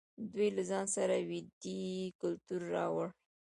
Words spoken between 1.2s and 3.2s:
ویدي کلتور راوړ.